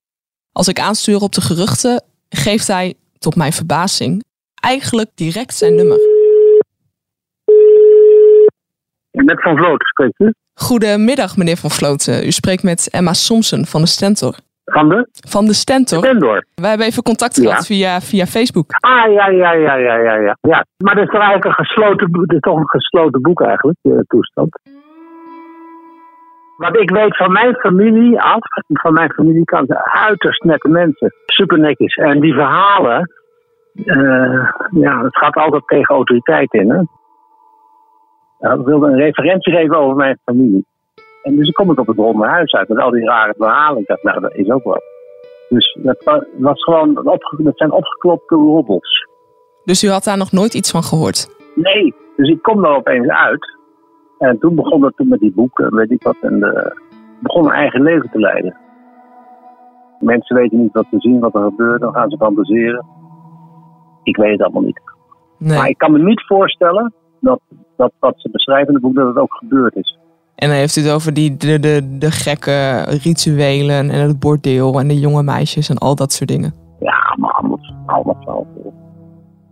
Als 0.52 0.68
ik 0.68 0.80
aanstuur 0.80 1.22
op 1.22 1.34
de 1.34 1.42
geruchten, 1.42 2.04
geeft 2.30 2.68
hij, 2.68 2.94
tot 3.18 3.36
mijn 3.36 3.54
verbazing, 3.54 4.24
eigenlijk 4.54 5.10
direct 5.16 5.56
zijn 5.56 5.76
nummer. 5.76 6.13
Met 9.14 9.42
Van 9.42 9.58
Vloot 9.58 9.84
spreekt 9.84 10.20
u? 10.20 10.34
Goedemiddag, 10.54 11.38
meneer 11.38 11.58
Van 11.58 11.70
Vloten. 11.70 12.26
U 12.26 12.32
spreekt 12.32 12.64
met 12.64 12.90
Emma 12.92 13.14
Somsen 13.14 13.66
van 13.66 13.82
de 13.82 13.88
Stentor. 13.88 14.36
Van 14.66 14.90
de? 14.90 15.08
Van 15.30 15.46
de 15.46 15.54
Stentor. 15.54 16.00
Stentor. 16.00 16.46
Wij 16.56 16.70
hebben 16.70 16.88
even 16.88 17.04
contact 17.04 17.40
gehad 17.40 17.66
via, 17.66 18.00
via 18.00 18.26
Facebook. 18.26 18.66
Ah, 18.70 19.14
ja, 19.14 19.28
ja, 19.28 19.52
ja, 19.52 19.76
ja, 19.76 19.96
ja, 19.96 20.16
ja. 20.16 20.38
ja. 20.42 20.66
Maar 20.78 20.96
dat 20.96 21.04
is 21.04 21.10
toch 21.10 21.22
eigenlijk 21.22 21.46
een 21.46 21.66
gesloten, 21.66 22.12
dat 22.12 22.34
is 22.34 22.40
toch 22.40 22.58
een 22.58 22.70
gesloten 22.70 23.22
boek 23.22 23.42
eigenlijk, 23.42 23.78
de 23.82 24.06
toestand. 24.08 24.60
Wat 26.58 26.78
ik 26.78 26.90
weet 26.90 27.18
van 27.18 27.32
mijn 27.32 27.56
familie 27.56 28.22
af, 28.22 28.40
van 28.68 28.94
mijn 28.94 29.14
familiekant, 29.14 29.74
uiterst 29.84 30.44
nette 30.44 30.70
mensen. 30.70 31.14
Super 31.26 31.60
netjes. 31.60 31.96
En 31.96 32.20
die 32.20 32.34
verhalen, 32.34 33.12
uh, 33.74 34.50
ja, 34.72 35.04
het 35.04 35.18
gaat 35.18 35.36
altijd 35.36 35.68
tegen 35.68 35.96
autoriteit 35.96 36.54
in. 36.54 36.70
Hè? 36.72 36.82
Ik 38.52 38.66
wilde 38.66 38.88
een 38.88 38.98
referentie 38.98 39.54
geven 39.54 39.78
over 39.78 39.96
mijn 39.96 40.20
familie. 40.24 40.66
En 41.24 41.36
dus 41.36 41.48
ik 41.48 41.54
kom 41.54 41.72
ik 41.72 41.80
op 41.80 41.88
het 41.88 41.98
ronde 41.98 42.28
huis 42.28 42.54
uit 42.54 42.68
met 42.68 42.78
al 42.78 42.92
die 42.92 43.06
rare 43.06 43.34
verhalen. 43.38 43.82
Ik 43.82 43.88
dacht, 43.88 44.04
nou, 44.04 44.20
dat 44.20 44.34
is 44.34 44.50
ook 44.50 44.64
wat. 44.64 44.84
Dus 45.50 45.78
dat 45.82 46.28
was 46.38 46.64
gewoon, 46.64 46.94
dat 47.38 47.58
zijn 47.58 47.72
opgeklopte 47.72 48.36
robbels. 48.36 49.08
Dus 49.64 49.84
u 49.84 49.90
had 49.90 50.04
daar 50.04 50.18
nog 50.18 50.32
nooit 50.32 50.54
iets 50.54 50.72
van 50.72 50.84
gehoord? 50.84 51.28
Nee, 51.56 51.94
dus 52.16 52.30
ik 52.30 52.42
kom 52.42 52.66
er 52.66 52.76
opeens 52.76 53.08
uit. 53.08 53.58
En 54.18 54.40
toen 54.40 54.56
begon 54.56 54.84
het 54.84 54.96
toen 54.96 55.08
met 55.08 55.20
die 55.20 55.34
boeken, 55.34 55.76
weet 55.76 55.92
ik 55.92 56.04
wat, 56.04 56.18
en 56.22 56.38
uh, 56.38 56.66
begon 57.20 57.46
een 57.46 57.52
eigen 57.52 57.82
leven 57.82 58.10
te 58.12 58.20
leiden. 58.20 58.58
Mensen 60.00 60.36
weten 60.36 60.62
niet 60.62 60.74
wat 60.74 60.86
te 60.90 61.00
zien, 61.00 61.20
wat 61.20 61.36
er 61.36 61.44
gebeurt, 61.44 61.82
dan 61.82 61.94
gaan 61.94 62.10
ze 62.10 62.18
fantaseren. 62.18 62.86
Ik 64.04 64.18
weet 64.18 64.32
het 64.32 64.42
allemaal 64.42 64.62
niet. 64.62 64.82
Nee. 65.38 65.58
Maar 65.58 65.68
ik 65.68 65.78
kan 65.78 65.92
me 65.92 66.00
niet 66.00 66.26
voorstellen 66.26 66.94
dat, 67.20 67.42
dat 67.78 67.92
wat 68.00 68.14
ze 68.18 68.30
beschrijven 68.32 68.68
in 68.68 68.74
het 68.74 68.84
boek, 68.84 68.96
dat 68.96 69.08
het 69.08 69.18
ook 69.18 69.34
gebeurd 69.34 69.76
is. 69.76 69.98
En 70.36 70.50
dan 70.50 70.58
heeft 70.58 70.76
u 70.76 70.82
het 70.82 70.92
over 70.92 71.14
die, 71.14 71.38
de, 71.38 71.60
de, 71.60 71.98
de 72.00 72.12
gekke 72.12 72.82
rituelen 73.04 73.90
en 73.90 74.08
het 74.08 74.20
bordeel 74.20 74.80
en 74.80 74.88
de 74.88 75.00
jonge 75.00 75.24
meisjes 75.24 75.70
en 75.70 75.78
al 75.78 75.96
dat 75.96 76.12
soort 76.12 76.30
dingen. 76.30 76.54
Ja, 76.80 77.16
maar 77.18 77.32
allemaal, 77.32 77.60
allemaal 77.86 78.48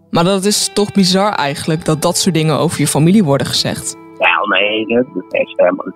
Maar 0.10 0.24
dat 0.24 0.46
is 0.46 0.74
toch 0.74 0.92
bizar 0.92 1.34
eigenlijk 1.34 1.86
dat 1.86 2.02
dat 2.02 2.18
soort 2.18 2.36
dingen 2.36 2.60
over 2.60 2.80
je 2.80 2.88
familie 2.88 3.24
worden 3.24 3.48
gezegd. 3.48 3.98
Ja, 4.18 4.58
nee, 4.58 4.86
dat 4.88 5.06
is 5.30 5.54
helemaal, 5.56 5.86
dat 5.86 5.94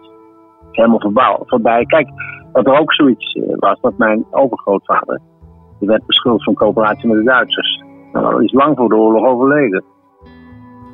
is 0.71 0.77
helemaal 0.77 0.99
voorbij, 0.99 1.37
voorbij. 1.45 1.85
Kijk, 1.85 2.09
wat 2.51 2.65
er 2.65 2.79
ook 2.79 2.93
zoiets 2.93 3.33
eh, 3.33 3.55
was, 3.55 3.77
dat 3.81 3.97
mijn 3.97 4.25
overgrootvader, 4.31 5.21
die 5.79 5.87
werd 5.87 6.05
beschuldigd 6.05 6.43
van 6.43 6.53
coöperatie 6.53 7.07
met 7.09 7.17
de 7.17 7.23
Duitsers. 7.23 7.83
Nou, 8.13 8.31
dat 8.31 8.41
is 8.41 8.53
lang 8.53 8.77
voor 8.77 8.89
de 8.89 8.95
oorlog 8.95 9.25
overleden. 9.25 9.83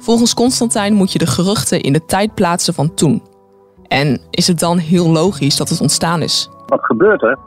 Volgens 0.01 0.33
Constantijn 0.33 0.93
moet 0.93 1.11
je 1.11 1.19
de 1.19 1.27
geruchten 1.27 1.81
in 1.81 1.93
de 1.93 2.05
tijd 2.05 2.33
plaatsen 2.33 2.73
van 2.73 2.93
toen. 2.93 3.21
En 3.87 4.19
is 4.29 4.47
het 4.47 4.59
dan 4.59 4.77
heel 4.77 5.09
logisch 5.09 5.57
dat 5.57 5.69
het 5.69 5.81
ontstaan 5.81 6.21
is? 6.21 6.49
Wat 6.67 6.85
gebeurt 6.85 7.21
er? 7.21 7.37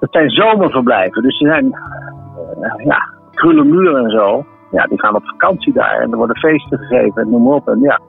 Het 0.00 0.10
zijn 0.12 0.30
zomerverblijven, 0.30 1.22
dus 1.22 1.38
die 1.38 1.48
zijn 1.48 1.64
uh, 1.64 2.84
ja, 2.84 3.14
krulle 3.30 3.64
muren 3.64 4.04
en 4.04 4.10
zo. 4.10 4.44
Ja, 4.70 4.86
die 4.86 5.00
gaan 5.00 5.14
op 5.14 5.24
vakantie 5.24 5.72
daar 5.72 6.00
en 6.00 6.10
er 6.10 6.16
worden 6.16 6.36
feesten 6.36 6.78
gegeven 6.78 7.22
en 7.22 7.30
noem 7.30 7.42
maar 7.42 7.54
op. 7.54 7.68
En 7.68 7.80
ja, 7.80 8.00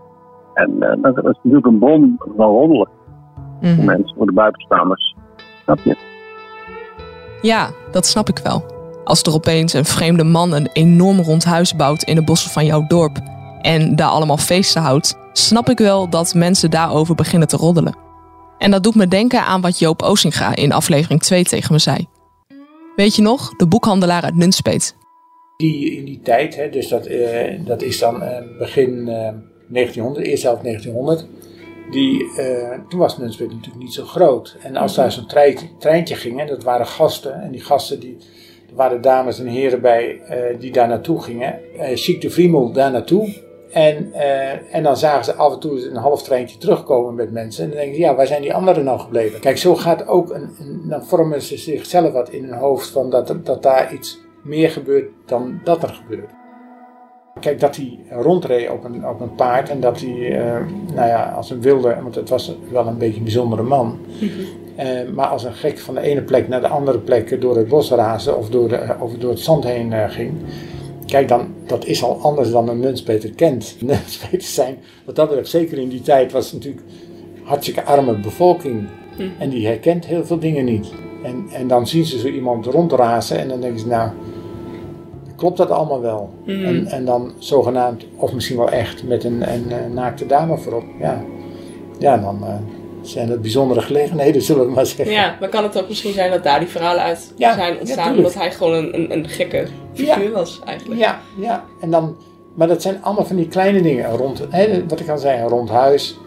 en 0.53 0.71
uh, 0.79 0.93
dat, 1.01 1.17
is 1.17 1.23
natuurlijk 1.23 1.65
een 1.65 1.79
bron 1.79 2.19
van 2.37 2.49
roddelen. 2.49 2.89
Mm 3.61 3.75
Voor 3.75 3.85
mensen, 3.85 4.15
voor 4.17 4.25
de 4.25 4.33
buitenstaanders. 4.33 5.15
Snap 5.63 5.79
je? 5.83 5.97
Ja, 7.41 7.69
dat 7.91 8.05
snap 8.05 8.29
ik 8.29 8.39
wel. 8.43 8.63
Als 9.03 9.21
er 9.21 9.33
opeens 9.33 9.73
een 9.73 9.85
vreemde 9.85 10.23
man 10.23 10.53
een 10.53 10.69
enorm 10.73 11.19
rond 11.19 11.45
huis 11.45 11.75
bouwt 11.75 12.03
in 12.03 12.15
de 12.15 12.23
bossen 12.23 12.51
van 12.51 12.65
jouw 12.65 12.87
dorp 12.87 13.30
en 13.61 13.95
daar 13.95 14.09
allemaal 14.09 14.37
feesten 14.37 14.81
houdt, 14.81 15.17
snap 15.33 15.69
ik 15.69 15.77
wel 15.77 16.09
dat 16.09 16.33
mensen 16.33 16.71
daarover 16.71 17.15
beginnen 17.15 17.47
te 17.47 17.57
roddelen. 17.57 17.95
En 18.57 18.71
dat 18.71 18.83
doet 18.83 18.95
me 18.95 19.07
denken 19.07 19.45
aan 19.45 19.61
wat 19.61 19.79
Joop 19.79 20.01
Ozinga 20.01 20.55
in 20.55 20.71
aflevering 20.71 21.21
2 21.21 21.43
tegen 21.43 21.73
me 21.73 21.79
zei. 21.79 22.07
Weet 22.95 23.15
je 23.15 23.21
nog, 23.21 23.55
de 23.55 23.67
boekhandelaar 23.67 24.23
uit 24.23 24.35
Nunspeet? 24.35 24.95
Die, 25.57 25.91
in 25.91 26.05
die 26.05 26.19
tijd, 26.23 26.55
hè, 26.55 26.69
dus 26.69 26.87
dat, 26.87 27.07
uh, 27.07 27.65
dat 27.65 27.81
is 27.81 27.99
dan 27.99 28.23
uh, 28.23 28.37
begin 28.57 28.89
uh, 28.89 29.29
1900, 29.67 30.25
eerst 30.25 30.41
zelf 30.41 30.59
1900. 30.59 31.25
Die, 31.91 32.25
toen 32.89 32.99
was 32.99 33.17
Nunspeet 33.17 33.51
natuurlijk 33.51 33.83
niet 33.83 33.93
zo 33.93 34.05
groot. 34.05 34.57
En 34.63 34.75
als 34.75 34.95
daar 34.95 35.11
zo'n 35.11 35.27
treintje 35.79 36.15
ging, 36.15 36.47
dat 36.47 36.63
waren 36.63 36.87
gasten. 36.87 37.41
En 37.41 37.51
die 37.51 37.61
gasten, 37.61 37.99
die, 37.99 38.17
waren 38.73 39.01
dames 39.01 39.39
en 39.39 39.47
heren 39.47 39.81
bij 39.81 40.21
die 40.59 40.71
daar 40.71 40.87
naartoe 40.87 41.21
gingen. 41.21 41.59
Chic 41.93 42.21
de 42.21 42.29
Vriemel 42.29 42.71
daar 42.71 42.91
naartoe. 42.91 43.33
En, 43.71 44.11
uh, 44.13 44.75
en 44.75 44.83
dan 44.83 44.97
zagen 44.97 45.25
ze 45.25 45.33
af 45.33 45.53
en 45.53 45.59
toe 45.59 45.89
een 45.89 45.95
half 45.95 46.23
treintje 46.23 46.57
terugkomen 46.57 47.15
met 47.15 47.31
mensen. 47.31 47.63
En 47.63 47.69
dan 47.69 47.79
denken 47.79 47.95
ze, 47.95 48.01
ja, 48.01 48.15
waar 48.15 48.27
zijn 48.27 48.41
die 48.41 48.53
anderen 48.53 48.83
nou 48.83 48.99
gebleven? 48.99 49.39
Kijk, 49.39 49.57
zo 49.57 49.75
gaat 49.75 50.07
ook, 50.07 50.29
een, 50.29 50.49
een, 50.59 50.81
dan 50.89 51.05
vormen 51.05 51.41
ze 51.41 51.57
zichzelf 51.57 52.11
wat 52.11 52.29
in 52.29 52.43
hun 52.43 52.57
hoofd 52.57 52.89
van 52.89 53.09
dat, 53.09 53.35
dat 53.43 53.63
daar 53.63 53.93
iets 53.93 54.19
meer 54.43 54.69
gebeurt 54.69 55.09
dan 55.25 55.59
dat 55.63 55.83
er 55.83 55.89
gebeurt. 55.89 56.29
Kijk, 57.39 57.59
dat 57.59 57.75
hij 57.75 57.99
rondreed 58.09 58.69
op 58.69 58.83
een, 58.83 59.07
op 59.07 59.19
een 59.21 59.35
paard 59.35 59.69
en 59.69 59.79
dat 59.79 59.99
hij, 59.99 60.09
uh, 60.09 60.65
nou 60.93 61.07
ja, 61.07 61.31
als 61.31 61.49
een 61.49 61.61
wilde, 61.61 61.95
want 62.01 62.15
het 62.15 62.29
was 62.29 62.55
wel 62.71 62.87
een 62.87 62.97
beetje 62.97 63.17
een 63.17 63.23
bijzondere 63.23 63.63
man. 63.63 63.85
Mm 63.87 64.29
-hmm. 64.29 64.85
uh, 64.85 65.13
maar 65.13 65.27
als 65.27 65.43
een 65.43 65.53
gek 65.53 65.79
van 65.79 65.95
de 65.95 66.01
ene 66.01 66.21
plek 66.21 66.47
naar 66.47 66.61
de 66.61 66.67
andere 66.67 66.97
plek 66.97 67.41
door 67.41 67.57
het 67.57 67.67
bos 67.67 67.91
razen 67.91 68.37
of 68.37 68.49
door, 68.49 68.67
de, 68.67 68.95
of 68.99 69.13
door 69.13 69.29
het 69.29 69.39
zand 69.39 69.63
heen 69.63 70.09
ging 70.09 70.33
Kijk, 71.11 71.27
dan, 71.27 71.47
dat 71.65 71.85
is 71.85 72.03
al 72.03 72.19
anders 72.21 72.51
dan 72.51 72.69
een 72.69 72.79
Nunspeter 72.79 73.29
kent. 73.29 73.75
Nunspeters 73.79 74.53
zijn, 74.53 74.77
wat 75.05 75.15
dat 75.15 75.27
betreft, 75.27 75.49
zeker 75.49 75.77
in 75.77 75.89
die 75.89 76.01
tijd, 76.01 76.31
was 76.31 76.53
natuurlijk 76.53 76.83
hartstikke 77.43 77.83
arme 77.83 78.19
bevolking. 78.19 78.87
Hm. 79.15 79.23
En 79.37 79.49
die 79.49 79.67
herkent 79.67 80.05
heel 80.05 80.25
veel 80.25 80.39
dingen 80.39 80.65
niet. 80.65 80.91
En, 81.23 81.45
en 81.53 81.67
dan 81.67 81.87
zien 81.87 82.05
ze 82.05 82.19
zo 82.19 82.27
iemand 82.27 82.65
rondrazen 82.65 83.39
en 83.39 83.47
dan 83.47 83.61
denken 83.61 83.79
ze, 83.79 83.87
nou, 83.87 84.09
klopt 85.35 85.57
dat 85.57 85.69
allemaal 85.69 86.01
wel? 86.01 86.29
Hm. 86.43 86.65
En, 86.65 86.85
en 86.87 87.05
dan 87.05 87.31
zogenaamd, 87.37 88.05
of 88.15 88.33
misschien 88.33 88.57
wel 88.57 88.69
echt, 88.69 89.03
met 89.03 89.23
een, 89.23 89.53
een, 89.53 89.71
een 89.71 89.93
naakte 89.93 90.25
dame 90.25 90.57
voorop. 90.57 90.85
Ja, 90.99 91.23
ja 91.99 92.17
dan... 92.17 92.39
Uh, 92.43 92.55
zijn 93.01 93.27
dat 93.27 93.41
bijzondere 93.41 93.81
gelegenheden, 93.81 94.41
zullen 94.41 94.65
we 94.65 94.71
maar 94.71 94.85
zeggen. 94.85 95.11
Ja, 95.11 95.37
maar 95.39 95.49
kan 95.49 95.63
het 95.63 95.81
ook 95.81 95.87
misschien 95.87 96.13
zijn 96.13 96.31
dat 96.31 96.43
daar 96.43 96.59
die 96.59 96.67
verhalen 96.67 97.03
uit 97.03 97.33
zijn 97.37 97.79
ontstaan, 97.79 98.17
omdat 98.17 98.33
hij 98.33 98.51
gewoon 98.51 98.73
een, 98.73 98.95
een, 98.95 99.13
een 99.13 99.29
gekke 99.29 99.67
figuur 99.93 100.31
was 100.31 100.61
eigenlijk. 100.65 100.99
Ja, 100.99 101.19
ja. 101.39 101.63
En 101.79 101.91
dan, 101.91 102.15
maar 102.53 102.67
dat 102.67 102.81
zijn 102.81 103.03
allemaal 103.03 103.25
van 103.25 103.35
die 103.35 103.47
kleine 103.47 103.81
dingen. 103.81 104.11
Rond, 104.11 104.41
hè, 104.49 104.87
wat 104.87 104.99
ik 104.99 105.09
al 105.09 105.17
zei, 105.17 105.41
een 105.41 105.47
rond 105.47 105.69
huis. 105.69 106.17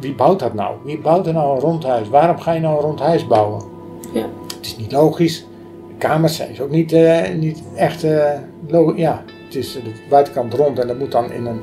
Wie 0.00 0.14
bouwt 0.14 0.38
dat 0.38 0.54
nou? 0.54 0.76
Wie 0.84 0.98
bouwt 0.98 1.26
er 1.26 1.32
nou 1.32 1.54
een 1.54 1.60
rond 1.60 1.84
huis? 1.84 2.08
Waarom 2.08 2.40
ga 2.40 2.52
je 2.52 2.60
nou 2.60 2.76
een 2.76 2.82
rond 2.82 3.00
huis 3.00 3.26
bouwen? 3.26 3.62
Ja. 4.12 4.26
Het 4.56 4.66
is 4.66 4.76
niet 4.76 4.92
logisch. 4.92 5.46
De 5.88 5.94
kamers 5.98 6.36
zijn 6.36 6.60
ook 6.60 6.70
niet, 6.70 6.92
uh, 6.92 7.28
niet 7.36 7.62
echt 7.76 8.04
uh, 8.04 8.30
logisch. 8.68 9.00
Ja, 9.00 9.24
het 9.44 9.54
is 9.54 9.72
de 9.72 9.92
buitenkant 10.08 10.54
rond 10.54 10.78
en 10.78 10.86
dat 10.86 10.98
moet 10.98 11.12
dan 11.12 11.32
in 11.32 11.46
een, 11.46 11.60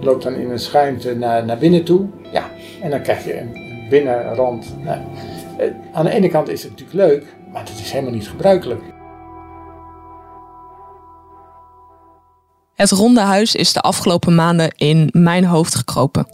loopt 0.00 0.22
dan 0.22 0.34
in 0.34 0.50
een 0.50 0.58
schuimte 0.58 1.16
naar, 1.16 1.44
naar 1.44 1.58
binnen 1.58 1.84
toe. 1.84 2.06
Ja, 2.32 2.50
en 2.82 2.90
dan 2.90 3.02
krijg 3.02 3.24
je 3.24 3.40
een 3.40 3.65
binnenrand. 3.88 4.76
Nou, 4.84 5.00
eh, 5.58 5.66
aan 5.92 6.04
de 6.04 6.10
ene 6.10 6.28
kant 6.28 6.48
is 6.48 6.62
het 6.62 6.70
natuurlijk 6.70 6.98
leuk, 6.98 7.36
maar 7.52 7.60
het 7.60 7.80
is 7.80 7.90
helemaal 7.90 8.12
niet 8.14 8.28
gebruikelijk. 8.28 8.82
Het 12.74 12.90
ronde 12.90 13.20
huis 13.20 13.54
is 13.54 13.72
de 13.72 13.80
afgelopen 13.80 14.34
maanden 14.34 14.70
in 14.76 15.08
mijn 15.12 15.44
hoofd 15.44 15.74
gekropen. 15.74 16.26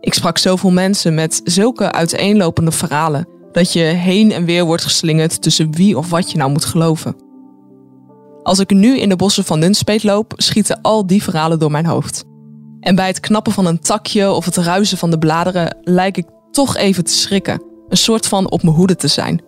Ik 0.00 0.14
sprak 0.14 0.38
zoveel 0.38 0.70
mensen 0.70 1.14
met 1.14 1.40
zulke 1.44 1.92
uiteenlopende 1.92 2.72
verhalen 2.72 3.28
dat 3.52 3.72
je 3.72 3.80
heen 3.80 4.32
en 4.32 4.44
weer 4.44 4.64
wordt 4.64 4.82
geslingerd 4.82 5.42
tussen 5.42 5.72
wie 5.72 5.98
of 5.98 6.10
wat 6.10 6.30
je 6.30 6.38
nou 6.38 6.50
moet 6.50 6.64
geloven. 6.64 7.16
Als 8.42 8.58
ik 8.58 8.70
nu 8.70 8.98
in 8.98 9.08
de 9.08 9.16
bossen 9.16 9.44
van 9.44 9.58
Nunspeet 9.58 10.02
loop, 10.04 10.32
schieten 10.36 10.80
al 10.82 11.06
die 11.06 11.22
verhalen 11.22 11.58
door 11.58 11.70
mijn 11.70 11.86
hoofd. 11.86 12.24
En 12.80 12.94
bij 12.94 13.06
het 13.06 13.20
knappen 13.20 13.52
van 13.52 13.66
een 13.66 13.80
takje 13.80 14.30
of 14.30 14.44
het 14.44 14.56
ruisen 14.56 14.98
van 14.98 15.10
de 15.10 15.18
bladeren 15.18 15.76
lijk 15.82 16.16
ik 16.16 16.26
toch 16.58 16.76
even 16.76 17.04
te 17.04 17.12
schrikken, 17.12 17.62
een 17.88 17.96
soort 17.96 18.26
van 18.26 18.50
op 18.50 18.62
mijn 18.62 18.76
hoede 18.76 18.96
te 18.96 19.08
zijn. 19.08 19.42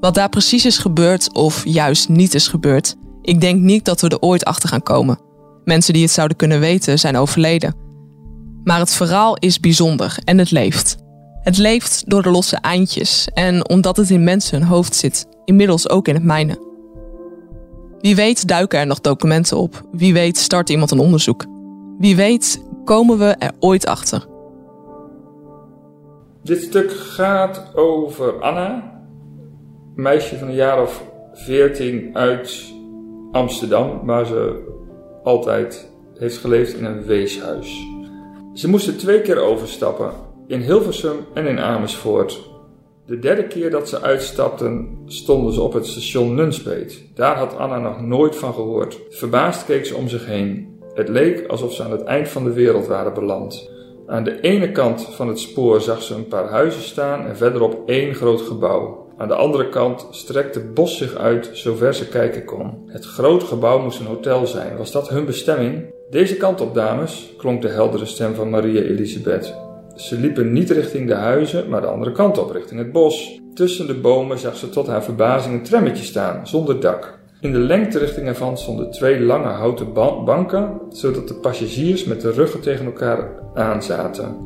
Wat 0.00 0.14
daar 0.14 0.28
precies 0.28 0.66
is 0.66 0.78
gebeurd 0.78 1.32
of 1.32 1.64
juist 1.64 2.08
niet 2.08 2.34
is 2.34 2.48
gebeurd, 2.48 2.96
ik 3.20 3.40
denk 3.40 3.60
niet 3.60 3.84
dat 3.84 4.00
we 4.00 4.08
er 4.08 4.20
ooit 4.20 4.44
achter 4.44 4.68
gaan 4.68 4.82
komen. 4.82 5.18
Mensen 5.64 5.92
die 5.92 6.02
het 6.02 6.12
zouden 6.12 6.36
kunnen 6.36 6.60
weten 6.60 6.98
zijn 6.98 7.16
overleden. 7.16 7.74
Maar 8.64 8.78
het 8.78 8.92
verhaal 8.92 9.36
is 9.36 9.60
bijzonder 9.60 10.18
en 10.24 10.38
het 10.38 10.50
leeft. 10.50 10.96
Het 11.42 11.58
leeft 11.58 12.02
door 12.06 12.22
de 12.22 12.30
losse 12.30 12.56
eindjes 12.56 13.28
en 13.34 13.68
omdat 13.68 13.96
het 13.96 14.10
in 14.10 14.24
mensen 14.24 14.58
hun 14.58 14.68
hoofd 14.68 14.94
zit, 14.94 15.26
inmiddels 15.44 15.88
ook 15.88 16.08
in 16.08 16.14
het 16.14 16.24
mijne. 16.24 16.58
Wie 18.00 18.14
weet 18.14 18.48
duiken 18.48 18.78
er 18.78 18.86
nog 18.86 19.00
documenten 19.00 19.56
op, 19.56 19.88
wie 19.92 20.12
weet 20.12 20.38
start 20.38 20.70
iemand 20.70 20.90
een 20.90 20.98
onderzoek. 20.98 21.46
Wie 21.98 22.16
weet 22.16 22.62
komen 22.84 23.18
we 23.18 23.26
er 23.26 23.52
ooit 23.58 23.86
achter. 23.86 24.30
Dit 26.42 26.62
stuk 26.62 26.90
gaat 26.90 27.72
over 27.74 28.40
Anna, 28.40 29.00
meisje 29.94 30.38
van 30.38 30.48
een 30.48 30.54
jaar 30.54 30.82
of 30.82 31.04
14 31.32 32.16
uit 32.16 32.72
Amsterdam, 33.32 34.06
waar 34.06 34.26
ze 34.26 34.64
altijd 35.22 35.92
heeft 36.18 36.36
geleefd 36.36 36.76
in 36.76 36.84
een 36.84 37.04
weeshuis. 37.04 37.86
Ze 38.54 38.68
moesten 38.68 38.96
twee 38.96 39.20
keer 39.20 39.38
overstappen, 39.38 40.10
in 40.46 40.60
Hilversum 40.60 41.16
en 41.34 41.46
in 41.46 41.58
Amersfoort. 41.58 42.50
De 43.06 43.18
derde 43.18 43.46
keer 43.46 43.70
dat 43.70 43.88
ze 43.88 44.00
uitstapten, 44.00 44.98
stonden 45.06 45.52
ze 45.52 45.60
op 45.60 45.72
het 45.72 45.86
station 45.86 46.34
Nunspeet. 46.34 47.04
Daar 47.14 47.36
had 47.36 47.56
Anna 47.56 47.78
nog 47.78 48.00
nooit 48.00 48.36
van 48.36 48.54
gehoord. 48.54 49.00
Verbaasd 49.10 49.64
keek 49.64 49.86
ze 49.86 49.96
om 49.96 50.08
zich 50.08 50.26
heen. 50.26 50.80
Het 50.94 51.08
leek 51.08 51.46
alsof 51.46 51.72
ze 51.72 51.82
aan 51.82 51.90
het 51.90 52.02
eind 52.02 52.28
van 52.28 52.44
de 52.44 52.52
wereld 52.52 52.86
waren 52.86 53.14
beland. 53.14 53.70
Aan 54.06 54.24
de 54.24 54.40
ene 54.40 54.72
kant 54.72 55.06
van 55.10 55.28
het 55.28 55.38
spoor 55.38 55.80
zag 55.80 56.02
ze 56.02 56.14
een 56.14 56.28
paar 56.28 56.48
huizen 56.48 56.82
staan 56.82 57.26
en 57.26 57.36
verderop 57.36 57.88
één 57.88 58.14
groot 58.14 58.40
gebouw. 58.40 59.06
Aan 59.16 59.28
de 59.28 59.34
andere 59.34 59.68
kant 59.68 60.06
strekte 60.10 60.60
bos 60.60 60.96
zich 60.96 61.14
uit 61.14 61.50
zover 61.52 61.94
ze 61.94 62.08
kijken 62.08 62.44
kon. 62.44 62.82
Het 62.86 63.04
groot 63.04 63.42
gebouw 63.42 63.82
moest 63.82 64.00
een 64.00 64.06
hotel 64.06 64.46
zijn. 64.46 64.76
Was 64.76 64.92
dat 64.92 65.08
hun 65.08 65.24
bestemming? 65.24 65.94
Deze 66.10 66.36
kant 66.36 66.60
op, 66.60 66.74
dames, 66.74 67.34
klonk 67.38 67.62
de 67.62 67.68
heldere 67.68 68.06
stem 68.06 68.34
van 68.34 68.50
Maria 68.50 68.80
Elisabeth. 68.80 69.54
Ze 69.96 70.18
liepen 70.18 70.52
niet 70.52 70.70
richting 70.70 71.08
de 71.08 71.14
huizen, 71.14 71.68
maar 71.68 71.80
de 71.80 71.86
andere 71.86 72.12
kant 72.12 72.38
op, 72.38 72.50
richting 72.50 72.80
het 72.80 72.92
bos. 72.92 73.40
Tussen 73.54 73.86
de 73.86 73.94
bomen 73.94 74.38
zag 74.38 74.56
ze 74.56 74.68
tot 74.68 74.86
haar 74.86 75.04
verbazing 75.04 75.54
een 75.54 75.62
trammetje 75.62 76.04
staan, 76.04 76.46
zonder 76.46 76.80
dak. 76.80 77.21
In 77.42 77.52
de 77.52 77.58
lengterichting 77.58 78.26
ervan 78.26 78.58
stonden 78.58 78.90
twee 78.90 79.20
lange 79.20 79.48
houten 79.48 79.92
banken, 80.24 80.80
zodat 80.88 81.28
de 81.28 81.34
passagiers 81.34 82.04
met 82.04 82.20
de 82.20 82.30
ruggen 82.30 82.60
tegen 82.60 82.84
elkaar 82.84 83.28
aanzaten. 83.54 84.36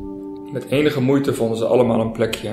Met 0.53 0.65
enige 0.69 1.01
moeite 1.01 1.33
vonden 1.33 1.57
ze 1.57 1.65
allemaal 1.65 1.99
een 1.99 2.11
plekje. 2.11 2.49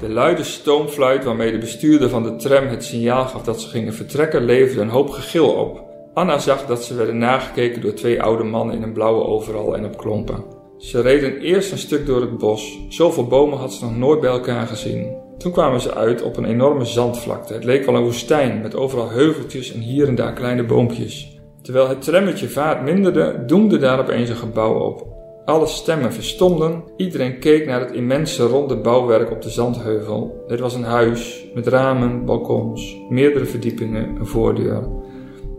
De 0.00 0.08
luide 0.08 0.44
stoomfluit 0.44 1.24
waarmee 1.24 1.52
de 1.52 1.58
bestuurder 1.58 2.08
van 2.08 2.22
de 2.22 2.36
tram 2.36 2.66
het 2.66 2.84
signaal 2.84 3.24
gaf 3.24 3.42
dat 3.42 3.60
ze 3.60 3.68
gingen 3.68 3.94
vertrekken, 3.94 4.44
leverde 4.44 4.80
een 4.80 4.88
hoop 4.88 5.10
gegil 5.10 5.48
op. 5.48 5.84
Anna 6.14 6.38
zag 6.38 6.66
dat 6.66 6.84
ze 6.84 6.94
werden 6.94 7.18
nagekeken 7.18 7.80
door 7.80 7.94
twee 7.94 8.22
oude 8.22 8.44
mannen 8.44 8.76
in 8.76 8.82
een 8.82 8.92
blauwe 8.92 9.24
overal 9.24 9.76
en 9.76 9.84
op 9.84 9.96
klompen. 9.96 10.44
Ze 10.78 11.00
reden 11.00 11.38
eerst 11.38 11.72
een 11.72 11.78
stuk 11.78 12.06
door 12.06 12.20
het 12.20 12.38
bos. 12.38 12.78
Zoveel 12.88 13.26
bomen 13.26 13.58
had 13.58 13.72
ze 13.72 13.84
nog 13.84 13.96
nooit 13.96 14.20
bij 14.20 14.30
elkaar 14.30 14.66
gezien. 14.66 15.28
Toen 15.40 15.52
kwamen 15.52 15.80
ze 15.80 15.94
uit 15.94 16.22
op 16.22 16.36
een 16.36 16.44
enorme 16.44 16.84
zandvlakte. 16.84 17.52
Het 17.52 17.64
leek 17.64 17.84
wel 17.84 17.94
een 17.94 18.02
woestijn 18.02 18.60
met 18.60 18.74
overal 18.74 19.10
heuveltjes 19.10 19.72
en 19.72 19.80
hier 19.80 20.08
en 20.08 20.14
daar 20.14 20.32
kleine 20.32 20.64
boompjes. 20.64 21.40
Terwijl 21.62 21.88
het 21.88 22.02
trammetje 22.02 22.48
vaart 22.48 22.82
minderde, 22.82 23.42
doemde 23.46 23.78
daar 23.78 23.98
opeens 23.98 24.28
een 24.28 24.36
gebouw 24.36 24.74
op. 24.74 25.06
Alle 25.44 25.66
stemmen 25.66 26.12
verstomden. 26.12 26.82
Iedereen 26.96 27.38
keek 27.38 27.66
naar 27.66 27.80
het 27.80 27.92
immense 27.92 28.46
ronde 28.46 28.76
bouwwerk 28.76 29.30
op 29.30 29.42
de 29.42 29.50
zandheuvel. 29.50 30.44
Het 30.46 30.60
was 30.60 30.74
een 30.74 30.84
huis 30.84 31.44
met 31.54 31.66
ramen, 31.66 32.24
balkons, 32.24 32.96
meerdere 33.08 33.44
verdiepingen, 33.44 34.16
een 34.16 34.26
voordeur. 34.26 34.88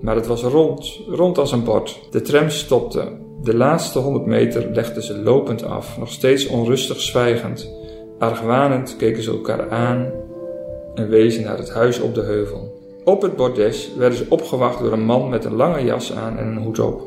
Maar 0.02 0.16
het 0.16 0.28
was 0.28 0.44
rond, 0.44 1.00
rond 1.08 1.38
als 1.38 1.52
een 1.52 1.64
bord. 1.64 2.00
De 2.12 2.22
tram 2.22 2.50
stopte. 2.50 3.20
De 3.44 3.56
laatste 3.56 4.00
honderd 4.00 4.26
meter 4.26 4.70
legden 4.74 5.04
ze 5.04 5.18
lopend 5.18 5.64
af, 5.64 5.98
nog 5.98 6.12
steeds 6.12 6.48
onrustig 6.48 7.00
zwijgend. 7.00 7.81
Argwanend 8.22 8.96
keken 8.96 9.24
ze 9.24 9.32
elkaar 9.32 9.70
aan 9.70 10.12
en 10.96 11.10
wezen 11.10 11.44
naar 11.44 11.58
het 11.58 11.74
huis 11.74 12.00
op 12.00 12.16
de 12.16 12.22
heuvel. 12.22 12.80
Op 13.04 13.22
het 13.22 13.36
bordes 13.36 13.92
werden 13.98 14.18
ze 14.18 14.25
opgewacht 14.30 14.80
door 14.80 14.92
een 14.92 15.06
man 15.06 15.30
met 15.30 15.46
een 15.46 15.56
lange 15.56 15.84
jas 15.84 16.13
aan 16.13 16.38
en 16.38 16.48
een 16.48 16.58
hoed 16.58 16.80
op. 16.80 17.01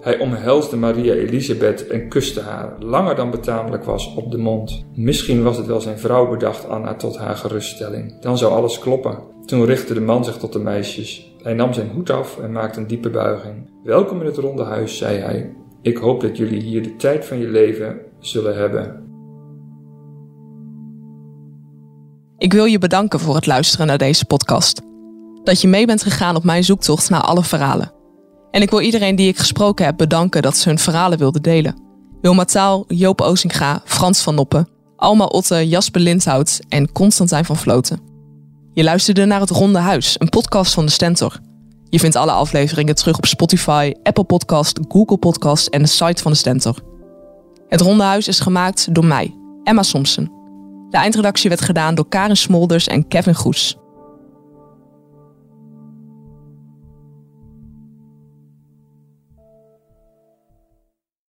Hij 0.00 0.18
omhelsde 0.18 0.76
Maria 0.76 1.14
Elisabeth 1.14 1.86
en 1.86 2.08
kuste 2.08 2.40
haar, 2.40 2.76
langer 2.78 3.14
dan 3.14 3.30
betamelijk 3.30 3.84
was, 3.84 4.14
op 4.14 4.30
de 4.30 4.38
mond. 4.38 4.84
Misschien 4.94 5.42
was 5.42 5.56
het 5.56 5.66
wel 5.66 5.80
zijn 5.80 5.98
vrouw, 5.98 6.30
bedacht 6.30 6.68
Anna 6.68 6.94
tot 6.94 7.16
haar 7.16 7.36
geruststelling. 7.36 8.20
Dan 8.20 8.38
zou 8.38 8.52
alles 8.52 8.78
kloppen. 8.78 9.18
Toen 9.46 9.64
richtte 9.64 9.94
de 9.94 10.00
man 10.00 10.24
zich 10.24 10.36
tot 10.36 10.52
de 10.52 10.58
meisjes. 10.58 11.34
Hij 11.42 11.54
nam 11.54 11.72
zijn 11.72 11.90
hoed 11.94 12.10
af 12.10 12.38
en 12.38 12.52
maakte 12.52 12.80
een 12.80 12.86
diepe 12.86 13.10
buiging. 13.10 13.70
Welkom 13.84 14.20
in 14.20 14.26
het 14.26 14.36
ronde 14.36 14.64
huis, 14.64 14.96
zei 14.96 15.18
hij. 15.18 15.54
Ik 15.82 15.96
hoop 15.96 16.20
dat 16.20 16.36
jullie 16.36 16.62
hier 16.62 16.82
de 16.82 16.96
tijd 16.96 17.24
van 17.24 17.38
je 17.38 17.48
leven 17.48 17.98
zullen 18.18 18.56
hebben. 18.56 19.09
Ik 22.40 22.52
wil 22.52 22.64
je 22.64 22.78
bedanken 22.78 23.20
voor 23.20 23.34
het 23.34 23.46
luisteren 23.46 23.86
naar 23.86 23.98
deze 23.98 24.24
podcast. 24.24 24.80
Dat 25.42 25.60
je 25.60 25.68
mee 25.68 25.86
bent 25.86 26.02
gegaan 26.02 26.36
op 26.36 26.44
mijn 26.44 26.64
zoektocht 26.64 27.10
naar 27.10 27.20
alle 27.20 27.42
verhalen. 27.44 27.92
En 28.50 28.62
ik 28.62 28.70
wil 28.70 28.80
iedereen 28.80 29.16
die 29.16 29.28
ik 29.28 29.38
gesproken 29.38 29.84
heb 29.84 29.96
bedanken 29.96 30.42
dat 30.42 30.56
ze 30.56 30.68
hun 30.68 30.78
verhalen 30.78 31.18
wilden 31.18 31.42
delen. 31.42 31.82
Wilma 32.20 32.44
Taal, 32.44 32.84
Joop 32.88 33.20
Ozinga, 33.20 33.82
Frans 33.84 34.20
van 34.20 34.34
Noppen, 34.34 34.68
Alma 34.96 35.24
Otte, 35.24 35.68
Jasper 35.68 36.00
Lindhout 36.00 36.60
en 36.68 36.92
Constantijn 36.92 37.44
van 37.44 37.56
Vloten. 37.56 38.00
Je 38.72 38.82
luisterde 38.82 39.24
naar 39.24 39.40
Het 39.40 39.50
Ronde 39.50 39.78
Huis, 39.78 40.14
een 40.18 40.28
podcast 40.28 40.74
van 40.74 40.84
de 40.84 40.92
Stentor. 40.92 41.38
Je 41.88 41.98
vindt 41.98 42.16
alle 42.16 42.32
afleveringen 42.32 42.94
terug 42.94 43.16
op 43.16 43.26
Spotify, 43.26 43.92
Apple 44.02 44.24
Podcast, 44.24 44.78
Google 44.88 45.18
Podcast 45.18 45.66
en 45.66 45.82
de 45.82 45.88
site 45.88 46.22
van 46.22 46.32
de 46.32 46.38
Stentor. 46.38 46.76
Het 47.68 47.80
Ronde 47.80 48.04
Huis 48.04 48.28
is 48.28 48.40
gemaakt 48.40 48.94
door 48.94 49.04
mij, 49.04 49.34
Emma 49.64 49.82
Somsen. 49.82 50.39
De 50.90 50.96
eindredactie 50.96 51.48
werd 51.48 51.60
gedaan 51.60 51.94
door 51.94 52.08
Karen 52.08 52.36
Smolders 52.36 52.86
en 52.86 53.08
Kevin 53.08 53.34
Goes. 53.34 53.76